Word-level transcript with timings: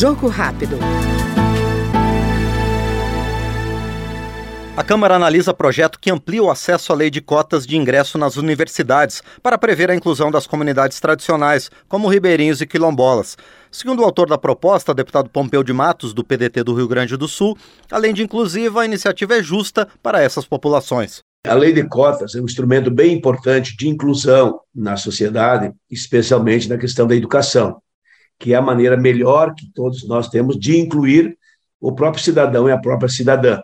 Jogo 0.00 0.28
rápido. 0.28 0.78
A 4.74 4.82
Câmara 4.82 5.16
analisa 5.16 5.52
projeto 5.52 5.98
que 6.00 6.10
amplia 6.10 6.42
o 6.42 6.50
acesso 6.50 6.90
à 6.90 6.96
lei 6.96 7.10
de 7.10 7.20
cotas 7.20 7.66
de 7.66 7.76
ingresso 7.76 8.16
nas 8.16 8.38
universidades 8.38 9.22
para 9.42 9.58
prever 9.58 9.90
a 9.90 9.94
inclusão 9.94 10.30
das 10.30 10.46
comunidades 10.46 10.98
tradicionais, 11.00 11.70
como 11.86 12.08
ribeirinhos 12.08 12.62
e 12.62 12.66
quilombolas. 12.66 13.36
Segundo 13.70 14.00
o 14.00 14.04
autor 14.06 14.26
da 14.26 14.38
proposta, 14.38 14.92
o 14.92 14.94
deputado 14.94 15.28
Pompeu 15.28 15.62
de 15.62 15.74
Matos, 15.74 16.14
do 16.14 16.24
PDT 16.24 16.64
do 16.64 16.72
Rio 16.72 16.88
Grande 16.88 17.14
do 17.14 17.28
Sul, 17.28 17.54
além 17.90 18.14
de 18.14 18.22
inclusiva, 18.22 18.80
a 18.80 18.86
iniciativa 18.86 19.36
é 19.36 19.42
justa 19.42 19.86
para 20.02 20.22
essas 20.22 20.46
populações. 20.46 21.20
A 21.46 21.52
lei 21.52 21.74
de 21.74 21.84
cotas 21.84 22.34
é 22.34 22.40
um 22.40 22.46
instrumento 22.46 22.90
bem 22.90 23.12
importante 23.12 23.76
de 23.76 23.86
inclusão 23.86 24.60
na 24.74 24.96
sociedade, 24.96 25.70
especialmente 25.90 26.70
na 26.70 26.78
questão 26.78 27.06
da 27.06 27.14
educação, 27.14 27.82
que 28.40 28.54
é 28.54 28.56
a 28.56 28.62
maneira 28.62 28.96
melhor 28.96 29.54
que 29.54 29.70
todos 29.72 30.08
nós 30.08 30.28
temos 30.28 30.58
de 30.58 30.80
incluir 30.80 31.38
o 31.78 31.92
próprio 31.92 32.24
cidadão 32.24 32.66
e 32.66 32.72
a 32.72 32.78
própria 32.78 33.08
cidadã. 33.08 33.60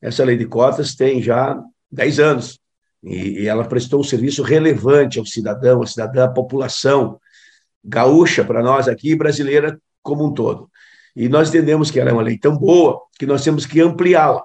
Essa 0.00 0.24
lei 0.24 0.36
de 0.36 0.46
cotas 0.46 0.94
tem 0.94 1.20
já 1.20 1.60
10 1.90 2.20
anos 2.20 2.60
e 3.02 3.48
ela 3.48 3.64
prestou 3.64 4.00
um 4.00 4.04
serviço 4.04 4.44
relevante 4.44 5.18
ao 5.18 5.26
cidadão, 5.26 5.82
à 5.82 5.86
cidadã, 5.86 6.24
à 6.24 6.28
população 6.28 7.18
gaúcha 7.84 8.44
para 8.44 8.62
nós 8.62 8.86
aqui, 8.86 9.16
brasileira 9.16 9.76
como 10.00 10.24
um 10.24 10.32
todo. 10.32 10.70
E 11.16 11.28
nós 11.28 11.48
entendemos 11.48 11.90
que 11.90 11.98
ela 11.98 12.10
é 12.10 12.12
uma 12.12 12.22
lei 12.22 12.38
tão 12.38 12.56
boa 12.56 13.00
que 13.18 13.26
nós 13.26 13.42
temos 13.42 13.66
que 13.66 13.80
ampliá-la. 13.80 14.44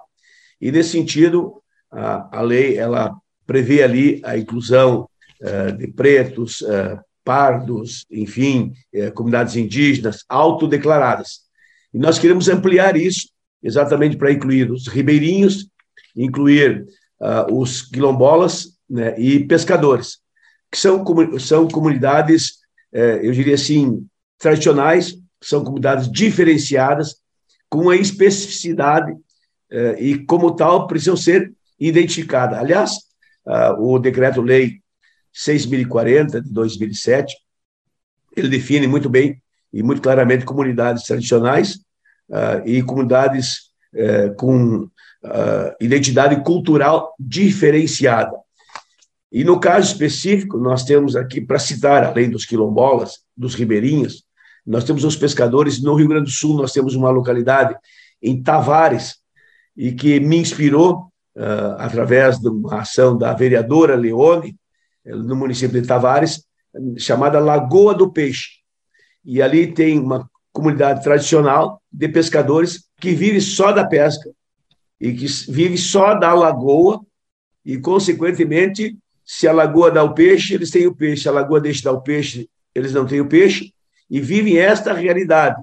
E 0.59 0.71
nesse 0.71 0.89
sentido, 0.89 1.61
a, 1.91 2.39
a 2.39 2.41
lei 2.41 2.77
ela 2.77 3.15
prevê 3.45 3.83
ali 3.83 4.21
a 4.25 4.35
inclusão 4.35 5.07
uh, 5.39 5.71
de 5.77 5.87
pretos, 5.87 6.61
uh, 6.61 6.99
pardos, 7.27 8.05
enfim, 8.09 8.71
uh, 8.95 9.11
comunidades 9.11 9.57
indígenas 9.57 10.23
autodeclaradas. 10.29 11.41
E 11.93 11.99
nós 11.99 12.17
queremos 12.17 12.47
ampliar 12.47 12.95
isso 12.95 13.27
exatamente 13.61 14.15
para 14.15 14.31
incluir 14.31 14.71
os 14.71 14.87
ribeirinhos, 14.87 15.67
incluir 16.15 16.85
os 17.51 17.81
quilombolas 17.81 18.77
né, 18.89 19.19
e 19.19 19.43
pescadores, 19.45 20.19
que 20.71 20.77
são, 20.77 21.03
são 21.39 21.67
comunidades, 21.67 22.59
eu 22.93 23.31
diria 23.31 23.55
assim, 23.55 24.05
tradicionais, 24.37 25.15
são 25.41 25.63
comunidades 25.63 26.09
diferenciadas, 26.11 27.15
com 27.67 27.81
uma 27.81 27.95
especificidade 27.95 29.11
e, 29.97 30.19
como 30.25 30.55
tal, 30.55 30.85
precisam 30.85 31.17
ser 31.17 31.51
identificada. 31.79 32.59
Aliás, 32.59 32.91
uh, 33.45 33.81
o 33.81 33.99
decreto-lei 33.99 34.81
6.040 35.45 36.41
de 36.41 36.51
2007, 36.51 37.35
ele 38.35 38.49
define 38.49 38.87
muito 38.87 39.09
bem 39.09 39.41
e 39.71 39.83
muito 39.83 40.01
claramente 40.01 40.45
comunidades 40.45 41.03
tradicionais 41.03 41.75
uh, 42.29 42.65
e 42.65 42.81
comunidades 42.83 43.71
uh, 43.93 44.33
com 44.35 44.89
identidade 45.81 46.41
cultural 46.43 47.13
diferenciada. 47.19 48.31
E 49.29 49.43
no 49.43 49.59
caso 49.59 49.91
específico, 49.91 50.57
nós 50.57 50.85
temos 50.85 51.17
aqui, 51.17 51.41
para 51.41 51.59
citar, 51.59 52.03
além 52.03 52.29
dos 52.29 52.45
quilombolas, 52.45 53.19
dos 53.35 53.53
ribeirinhos, 53.53 54.23
nós 54.65 54.85
temos 54.85 55.03
os 55.03 55.17
pescadores. 55.17 55.81
No 55.81 55.95
Rio 55.95 56.07
Grande 56.07 56.25
do 56.25 56.31
Sul, 56.31 56.55
nós 56.55 56.71
temos 56.71 56.95
uma 56.95 57.09
localidade 57.09 57.75
em 58.21 58.41
Tavares, 58.41 59.17
e 59.77 59.91
que 59.91 60.19
me 60.19 60.37
inspirou 60.37 61.11
uh, 61.35 61.75
através 61.77 62.39
de 62.39 62.49
uma 62.49 62.81
ação 62.81 63.15
da 63.15 63.31
vereadora 63.33 63.95
Leone, 63.95 64.55
no 65.07 65.35
município 65.35 65.81
de 65.81 65.87
Tavares, 65.87 66.43
chamada 66.97 67.39
Lagoa 67.39 67.93
do 67.93 68.11
Peixe. 68.11 68.57
E 69.23 69.41
ali 69.41 69.73
tem 69.73 69.99
uma 69.99 70.29
comunidade 70.51 71.03
tradicional 71.03 71.81
de 71.91 72.07
pescadores 72.07 72.85
que 72.99 73.13
vive 73.13 73.39
só 73.41 73.71
da 73.71 73.85
pesca 73.85 74.29
e 74.99 75.13
que 75.13 75.25
vive 75.49 75.77
só 75.77 76.15
da 76.15 76.33
lagoa 76.33 77.01
e, 77.63 77.77
consequentemente, 77.77 78.97
se 79.23 79.47
a 79.47 79.51
lagoa 79.51 79.91
dá 79.91 80.03
o 80.03 80.13
peixe, 80.13 80.53
eles 80.53 80.71
têm 80.71 80.87
o 80.87 80.95
peixe, 80.95 81.23
se 81.23 81.29
a 81.29 81.33
lagoa 81.33 81.59
deixa 81.59 81.79
de 81.79 81.83
dar 81.83 81.91
o 81.91 82.01
peixe, 82.01 82.49
eles 82.73 82.93
não 82.93 83.05
têm 83.05 83.19
o 83.19 83.27
peixe, 83.27 83.73
e 84.09 84.21
vivem 84.21 84.57
esta 84.57 84.93
realidade. 84.93 85.61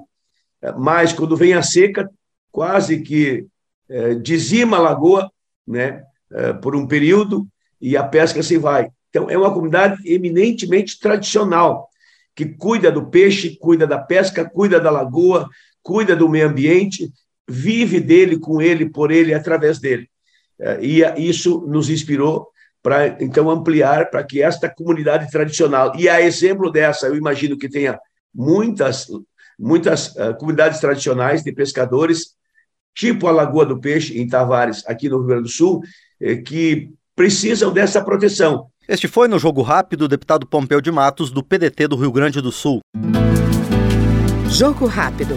Mas, 0.78 1.12
quando 1.12 1.36
vem 1.36 1.54
a 1.54 1.62
seca, 1.62 2.08
quase 2.52 3.00
que 3.00 3.46
é, 3.88 4.14
dizima 4.14 4.76
a 4.76 4.80
lagoa 4.80 5.30
né, 5.66 6.02
eh, 6.30 6.52
por 6.52 6.76
um 6.76 6.86
período 6.86 7.46
e 7.80 7.96
a 7.96 8.04
pesca 8.04 8.42
se 8.42 8.58
vai. 8.58 8.90
Então, 9.14 9.30
é 9.30 9.38
uma 9.38 9.54
comunidade 9.54 10.02
eminentemente 10.04 10.98
tradicional, 10.98 11.88
que 12.34 12.44
cuida 12.44 12.90
do 12.90 13.06
peixe, 13.06 13.56
cuida 13.56 13.86
da 13.86 13.96
pesca, 13.96 14.44
cuida 14.44 14.80
da 14.80 14.90
lagoa, 14.90 15.48
cuida 15.84 16.16
do 16.16 16.28
meio 16.28 16.48
ambiente, 16.48 17.12
vive 17.48 18.00
dele, 18.00 18.40
com 18.40 18.60
ele, 18.60 18.90
por 18.90 19.12
ele, 19.12 19.32
através 19.32 19.78
dele. 19.78 20.10
Eh, 20.58 20.78
e 20.82 21.28
isso 21.28 21.64
nos 21.68 21.88
inspirou 21.88 22.48
para, 22.82 23.22
então, 23.22 23.48
ampliar 23.48 24.10
para 24.10 24.24
que 24.24 24.42
esta 24.42 24.68
comunidade 24.68 25.30
tradicional, 25.30 25.92
e 25.96 26.08
a 26.08 26.20
exemplo 26.20 26.68
dessa, 26.68 27.06
eu 27.06 27.14
imagino 27.14 27.56
que 27.56 27.68
tenha 27.68 28.00
muitas, 28.34 29.06
muitas 29.56 30.08
uh, 30.16 30.36
comunidades 30.36 30.80
tradicionais 30.80 31.44
de 31.44 31.52
pescadores 31.52 32.34
tipo 32.92 33.28
a 33.28 33.30
Lagoa 33.30 33.64
do 33.64 33.78
Peixe, 33.78 34.18
em 34.20 34.26
Tavares, 34.26 34.82
aqui 34.88 35.08
no 35.08 35.18
Rio 35.18 35.26
Grande 35.26 35.42
do 35.44 35.48
Sul, 35.48 35.82
que 36.46 36.92
precisam 37.16 37.72
dessa 37.72 38.02
proteção. 38.02 38.70
Este 38.86 39.08
foi 39.08 39.28
no 39.28 39.38
Jogo 39.38 39.62
Rápido 39.62 40.02
o 40.02 40.08
deputado 40.08 40.46
Pompeu 40.46 40.78
de 40.78 40.92
Matos, 40.92 41.30
do 41.30 41.42
PDT 41.42 41.88
do 41.88 41.96
Rio 41.96 42.12
Grande 42.12 42.42
do 42.42 42.52
Sul. 42.52 42.80
Jogo 44.50 44.84
Rápido. 44.84 45.36